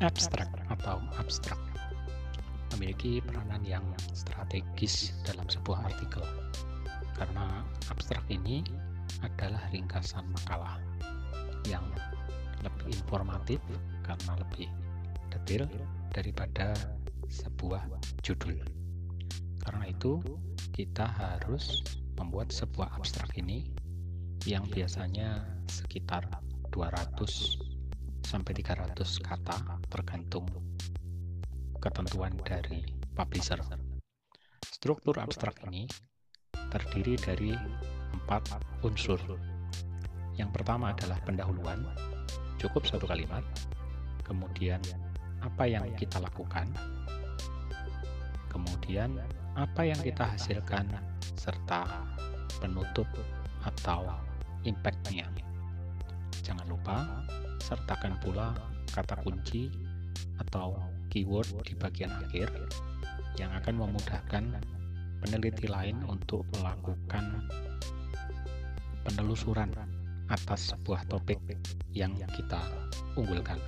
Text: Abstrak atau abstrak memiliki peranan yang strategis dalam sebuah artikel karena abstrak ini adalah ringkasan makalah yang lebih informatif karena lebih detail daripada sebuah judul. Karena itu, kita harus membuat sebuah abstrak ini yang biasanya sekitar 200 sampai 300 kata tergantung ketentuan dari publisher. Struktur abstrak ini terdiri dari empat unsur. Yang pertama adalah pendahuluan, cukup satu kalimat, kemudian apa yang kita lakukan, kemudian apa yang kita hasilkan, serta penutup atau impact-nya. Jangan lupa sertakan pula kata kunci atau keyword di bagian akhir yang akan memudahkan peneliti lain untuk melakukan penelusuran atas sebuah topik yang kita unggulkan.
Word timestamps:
Abstrak 0.00 0.48
atau 0.72 0.96
abstrak 1.20 1.60
memiliki 2.72 3.20
peranan 3.20 3.60
yang 3.68 3.84
strategis 4.16 5.12
dalam 5.28 5.44
sebuah 5.44 5.92
artikel 5.92 6.24
karena 7.20 7.60
abstrak 7.92 8.24
ini 8.32 8.64
adalah 9.20 9.60
ringkasan 9.68 10.24
makalah 10.32 10.80
yang 11.68 11.84
lebih 12.64 12.96
informatif 12.96 13.60
karena 14.00 14.40
lebih 14.40 14.72
detail 15.28 15.68
daripada 16.16 16.72
sebuah 17.28 17.84
judul. 18.24 18.56
Karena 19.60 19.84
itu, 19.92 20.16
kita 20.72 21.04
harus 21.04 21.84
membuat 22.16 22.48
sebuah 22.48 22.96
abstrak 22.96 23.36
ini 23.36 23.68
yang 24.48 24.64
biasanya 24.72 25.44
sekitar 25.68 26.24
200 26.72 27.69
sampai 28.30 28.62
300 28.62 28.94
kata 29.26 29.82
tergantung 29.90 30.46
ketentuan 31.82 32.30
dari 32.46 32.86
publisher. 33.10 33.58
Struktur 34.62 35.18
abstrak 35.18 35.58
ini 35.66 35.90
terdiri 36.70 37.18
dari 37.18 37.50
empat 38.14 38.54
unsur. 38.86 39.18
Yang 40.38 40.50
pertama 40.54 40.94
adalah 40.94 41.18
pendahuluan, 41.26 41.82
cukup 42.62 42.86
satu 42.86 43.10
kalimat, 43.10 43.42
kemudian 44.22 44.78
apa 45.42 45.66
yang 45.66 45.82
kita 45.98 46.22
lakukan, 46.22 46.70
kemudian 48.46 49.18
apa 49.58 49.82
yang 49.82 49.98
kita 49.98 50.38
hasilkan, 50.38 50.86
serta 51.34 52.06
penutup 52.62 53.10
atau 53.66 54.06
impact-nya. 54.62 55.49
Jangan 56.40 56.66
lupa 56.68 57.24
sertakan 57.60 58.16
pula 58.18 58.56
kata 58.90 59.20
kunci 59.22 59.70
atau 60.40 60.74
keyword 61.12 61.46
di 61.62 61.74
bagian 61.76 62.10
akhir 62.10 62.50
yang 63.38 63.52
akan 63.54 63.78
memudahkan 63.78 64.44
peneliti 65.20 65.68
lain 65.68 66.00
untuk 66.08 66.42
melakukan 66.58 67.44
penelusuran 69.04 69.70
atas 70.30 70.72
sebuah 70.72 71.06
topik 71.10 71.38
yang 71.90 72.14
kita 72.34 72.62
unggulkan. 73.18 73.58